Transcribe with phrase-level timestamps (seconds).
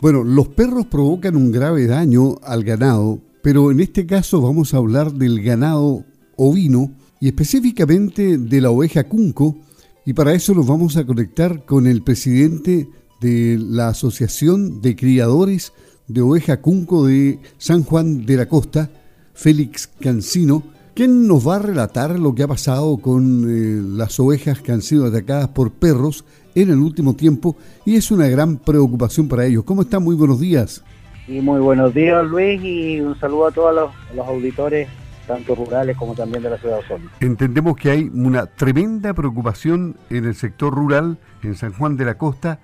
[0.00, 4.78] Bueno, los perros provocan un grave daño al ganado, pero en este caso vamos a
[4.78, 6.06] hablar del ganado
[6.36, 9.58] ovino y específicamente de la oveja cunco
[10.06, 12.88] y para eso nos vamos a conectar con el presidente
[13.20, 15.74] de la Asociación de Criadores
[16.08, 18.90] de Oveja Cunco de San Juan de la Costa,
[19.34, 20.62] Félix Cancino,
[21.00, 24.82] quien nos va a relatar lo que ha pasado con eh, las ovejas que han
[24.82, 27.56] sido atacadas por perros en el último tiempo
[27.86, 29.64] y es una gran preocupación para ellos.
[29.64, 30.02] ¿Cómo están?
[30.02, 30.84] Muy buenos días.
[31.26, 34.90] Y muy buenos días Luis y un saludo a todos los, auditores,
[35.26, 37.10] tanto rurales como también de la ciudad de Osorno.
[37.20, 42.18] Entendemos que hay una tremenda preocupación en el sector rural, en San Juan de la
[42.18, 42.58] Costa,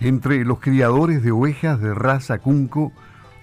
[0.00, 2.90] entre los criadores de ovejas de raza cunco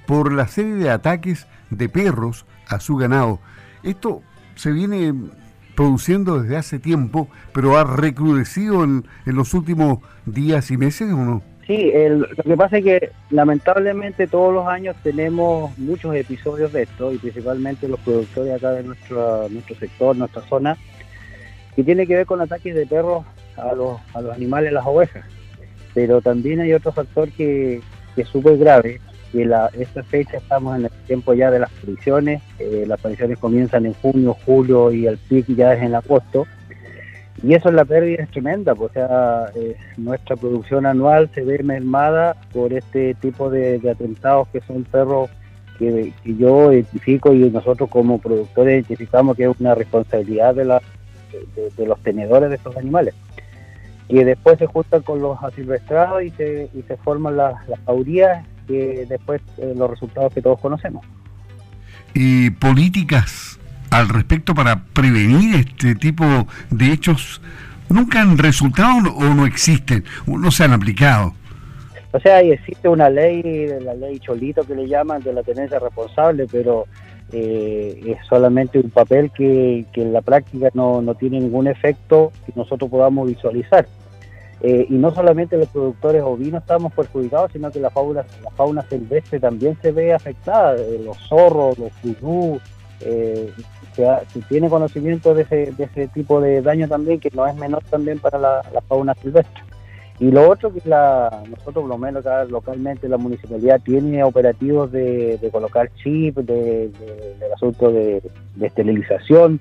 [0.06, 3.40] por la serie de ataques de perros a su ganado.
[3.86, 4.22] Esto
[4.56, 5.14] se viene
[5.76, 11.44] produciendo desde hace tiempo, pero ha recrudecido en, los últimos días y meses o no?
[11.68, 17.12] Sí, lo que pasa es que lamentablemente todos los años tenemos muchos episodios de esto
[17.12, 20.78] y principalmente los productores acá de nuestro, nuestro sector, nuestra zona,
[21.76, 23.26] que tiene que ver con ataques de perros
[23.58, 25.26] a los, a los animales, las ovejas.
[25.94, 27.82] Pero también hay otro factor que,
[28.16, 29.02] que es súper grave,
[29.36, 33.38] que la, esta fecha estamos en el tiempo ya de las apariciones, eh, las apariciones
[33.38, 36.48] comienzan en junio, julio y el pic ya es en agosto,
[37.44, 41.44] y eso es la pérdida es tremenda, pues, o sea, eh, nuestra producción anual se
[41.44, 45.30] ve mermada por este tipo de, atentados que son perros
[45.78, 50.82] que, yo identifico y nosotros como productores identificamos que es una responsabilidad de, la,
[51.76, 53.14] de, los tenedores de estos animales
[54.08, 58.46] que después se juntan con los asilvestrados y se, y se forman las, las paurías
[58.66, 61.06] que después eh, los resultados que todos conocemos.
[62.14, 66.26] ¿Y políticas al respecto para prevenir este tipo
[66.70, 67.42] de hechos
[67.90, 71.34] nunca han resultado o no existen, o no se han aplicado?
[72.12, 76.48] O sea, existe una ley, la ley Cholito que le llaman, de la tenencia responsable,
[76.50, 76.86] pero
[77.34, 82.32] eh, es solamente un papel que, que en la práctica no, no tiene ningún efecto
[82.46, 83.86] que nosotros podamos visualizar.
[84.62, 88.82] Eh, y no solamente los productores ovinos estamos perjudicados, sino que la fauna, la fauna
[88.84, 92.60] silvestre también se ve afectada, eh, los zorros, los furú,
[93.02, 93.52] eh,
[93.96, 94.08] se,
[94.48, 98.20] tiene conocimiento de ese, de ese tipo de daño también, que no es menor también
[98.20, 99.64] para la, fauna silvestre.
[100.20, 104.90] Y lo otro que la, nosotros, por lo menos acá localmente, la municipalidad tiene operativos
[104.90, 106.90] de, colocar chip, de,
[107.40, 108.22] del asunto de,
[108.56, 109.60] de esterilización,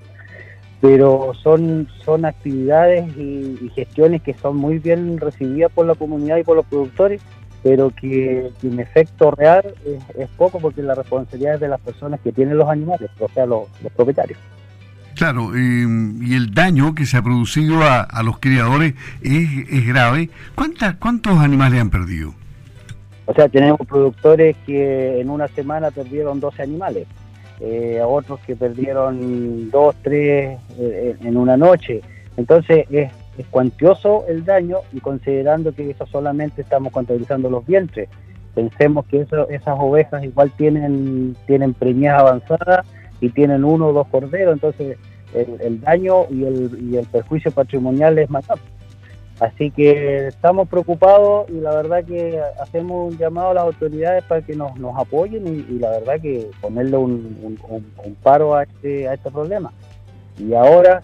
[0.87, 6.43] pero son, son actividades y, gestiones que son muy bien recibidas por la comunidad y
[6.43, 7.23] por los productores,
[7.63, 9.63] pero que, en efecto real
[10.15, 13.47] es, poco porque la responsabilidad es de las personas que tienen los animales, o sea,
[13.47, 14.37] los, propietarios.
[15.15, 20.29] Claro, y el daño que se ha producido a, los criadores es, es grave.
[20.53, 22.35] ¿Cuántas, ¿Cuántos animales han perdido?
[23.25, 27.07] O sea, tenemos productores que en una semana perdieron 12 animales
[27.59, 32.01] eh, otros que perdieron dos, tres eh, en una noche.
[32.37, 33.11] Entonces es,
[33.49, 38.09] cuantioso el daño y considerando que eso solamente estamos contabilizando los vientres.
[38.53, 42.87] Pensemos que esas ovejas igual tienen, tienen preñas avanzadas
[43.19, 44.97] y tienen uno o dos corderos, entonces
[45.33, 48.74] el, daño y el, y el perjuicio patrimonial es alto.
[49.39, 54.41] Así que estamos preocupados y la verdad que hacemos un llamado a las autoridades para
[54.41, 57.59] que nos, apoyen y, la verdad que ponerle un,
[58.23, 59.73] paro a este, a este problema.
[60.37, 61.01] Y ahora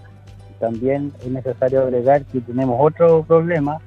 [0.60, 3.80] también es necesario agregar que tenemos otro problema,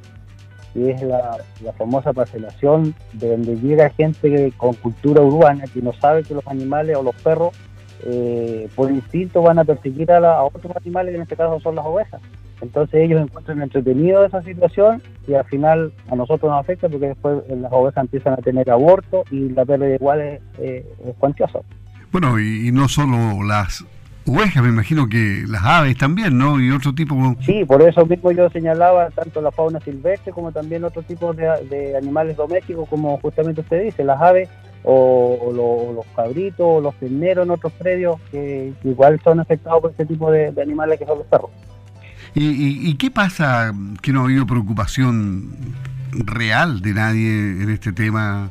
[0.75, 1.39] que es la,
[1.79, 6.97] famosa parcelación, de donde llega gente con cultura urbana que no sabe que los animales
[6.97, 7.57] o los perros
[8.05, 11.77] eh, por instinto van a perseguir a, a otros animales, que en este caso son
[11.77, 12.21] las ovejas.
[12.65, 17.43] Entonces ellos encuentran entretenido esa situación y al final a nosotros nos afecta porque después
[17.49, 20.85] las ovejas empiezan a tener aborto y la pérdida igual es, es,
[21.19, 21.61] cuantiosa.
[22.11, 23.85] Bueno, y, no solo las
[24.27, 26.59] ovejas, me imagino que las aves también, ¿no?
[26.59, 27.15] Y otro tipo...
[27.45, 31.97] Sí, por eso mismo yo señalaba tanto la fauna silvestre como también otros tipos de,
[31.97, 34.49] animales domésticos, como justamente usted dice, las aves
[34.85, 40.07] o, los cabritos o los terneros en otros predios que, igual son afectados por este
[40.07, 41.51] tipo de animales que son los perros.
[42.37, 43.73] ¿Y, qué pasa
[44.03, 45.53] que no ha habido preocupación
[46.13, 47.31] real de nadie
[47.63, 48.51] en este tema?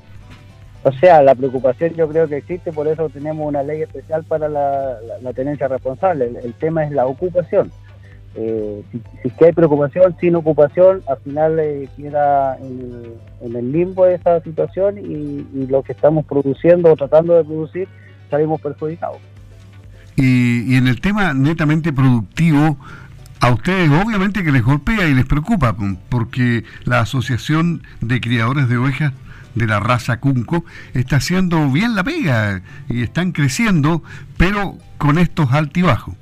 [0.83, 4.47] O sea, la preocupación yo creo que existe, por eso tenemos una ley especial para
[4.47, 4.97] la,
[5.35, 6.31] tenencia responsable.
[6.43, 7.71] El, tema es la ocupación.
[8.35, 14.05] Eh, si, si que hay preocupación sin ocupación, al final eh, queda en, el limbo
[14.05, 17.87] de esa situación y, y, lo que estamos produciendo o tratando de producir
[18.29, 19.19] salimos perjudicados.
[20.15, 22.77] Y, y en el tema netamente productivo,
[23.43, 25.75] a ustedes obviamente que les golpea y les preocupa,
[26.07, 29.11] porque la Asociación de Criadores de Ovejas
[29.53, 30.63] de la raza Cunco
[30.93, 34.01] está haciendo bien la pega y están creciendo,
[34.37, 36.15] pero con estos altibajos.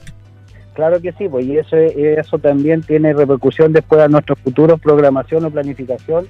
[0.73, 5.45] Claro que sí, pues y eso, eso también tiene repercusión después a nuestro futuro programación
[5.45, 6.25] o planificación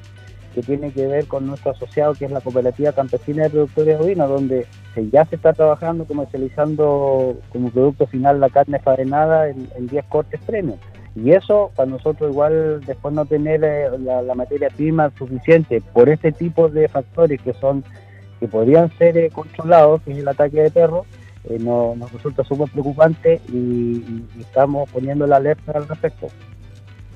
[0.53, 4.29] que tiene que ver con nuestro asociado que es la Cooperativa Campesina de Productores Ovinos,
[4.29, 4.67] donde
[5.11, 10.77] ya se está trabajando comercializando como producto final la carne faenada en, 10 cortes premium.
[11.15, 16.31] Y eso, para nosotros igual después no tener eh, la, materia prima suficiente por este
[16.31, 17.83] tipo de factores que son
[18.39, 21.05] que podrían ser eh, controlados, que es el ataque de perros,
[21.43, 26.27] eh, nos resulta súper preocupante y, y estamos poniendo la alerta al respecto.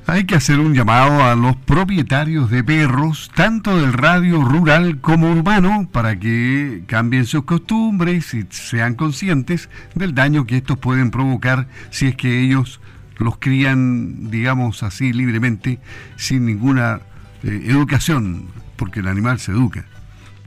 [0.07, 5.31] Hay que hacer un llamado a los propietarios de perros, tanto del radio rural como
[5.31, 11.65] urbano, para que cambien sus costumbres y sean conscientes del daño que estos pueden provocar
[11.89, 12.79] si es que ellos
[13.17, 15.79] los crían, digamos así, libremente,
[16.17, 17.01] sin ninguna
[17.43, 19.85] eh, educación, porque el animal se educa.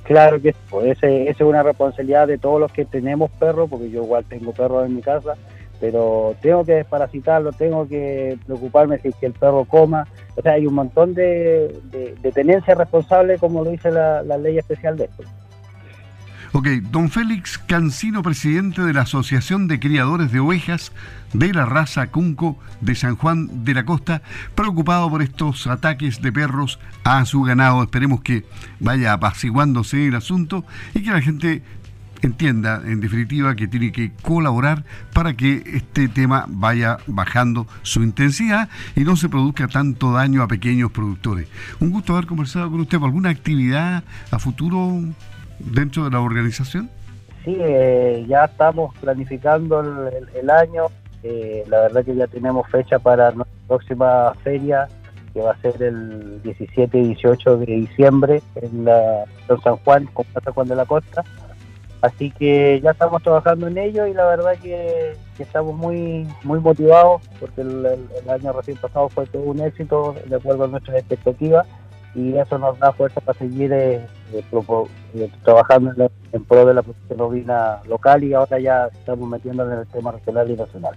[0.04, 4.04] Claro que pues, esa es una responsabilidad de todos los que tenemos perros, porque yo
[4.04, 5.34] igual tengo perros en mi casa
[5.80, 10.06] pero tengo que desparasitarlo, tengo que preocuparme si que el perro coma.
[10.36, 14.96] O sea, hay un montón de, de, tenencia responsable, como lo dice la, ley especial
[14.96, 15.24] de esto.
[16.52, 20.92] Ok, don Félix Cancino, presidente de la Asociación de Criadores de Ovejas
[21.34, 24.22] de la raza Cunco de San Juan de la Costa,
[24.54, 27.82] preocupado por estos ataques de perros a su ganado.
[27.82, 28.44] Esperemos que
[28.80, 30.64] vaya apaciguándose el asunto
[30.94, 31.62] y que la gente
[32.22, 38.68] entienda, en definitiva, que tiene que colaborar para que este tema vaya bajando su intensidad
[38.96, 41.48] y no se produzca tanto daño a pequeños productores.
[41.80, 42.98] Un gusto haber conversado con usted.
[43.02, 45.00] ¿Alguna actividad a futuro
[45.58, 46.90] dentro de la organización?
[47.44, 50.86] Sí, eh, ya estamos planificando el, año.
[51.22, 54.88] Eh, la verdad que ya tenemos fecha para nuestra próxima feria
[55.32, 59.24] que va a ser el 17 y 18 de diciembre en la
[59.62, 61.22] San Juan, con San Juan de la Costa.
[62.00, 67.22] Así que ya estamos trabajando en ello y la verdad que, estamos muy muy motivados
[67.38, 67.86] porque el,
[68.28, 71.64] año recién pasado fue todo un éxito de acuerdo a nuestras expectativas
[72.14, 74.44] y eso nos da fuerza para seguir eh, eh,
[75.14, 77.46] eh, trabajando en, pro de la producción
[77.88, 80.94] local y ahora ya estamos metiendo en el tema regional y nacional.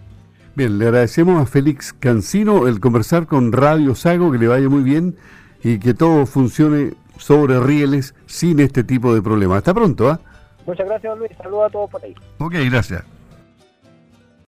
[0.55, 4.81] Bien, le agradecemos a Félix Cancino el conversar con Radio Sago, que le vaya muy
[4.81, 5.15] bien
[5.63, 9.59] y que todo funcione sobre rieles sin este tipo de problemas.
[9.59, 10.19] Hasta pronto, ¿ah?
[10.71, 11.31] Muchas gracias, Luis.
[11.37, 12.15] Saludos a todos por ahí.
[12.37, 13.03] Ok, gracias.